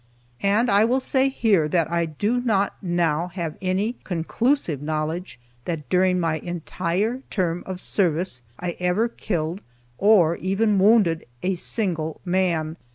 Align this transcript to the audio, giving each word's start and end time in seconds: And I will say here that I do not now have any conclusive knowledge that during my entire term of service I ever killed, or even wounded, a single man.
And 0.41 0.71
I 0.71 0.83
will 0.83 0.99
say 0.99 1.29
here 1.29 1.67
that 1.67 1.91
I 1.91 2.07
do 2.07 2.39
not 2.41 2.75
now 2.81 3.27
have 3.27 3.55
any 3.61 3.97
conclusive 4.03 4.81
knowledge 4.81 5.39
that 5.65 5.87
during 5.91 6.19
my 6.19 6.39
entire 6.39 7.21
term 7.29 7.61
of 7.67 7.79
service 7.79 8.41
I 8.59 8.71
ever 8.79 9.07
killed, 9.07 9.61
or 9.99 10.37
even 10.37 10.79
wounded, 10.79 11.27
a 11.43 11.53
single 11.53 12.19
man. 12.25 12.77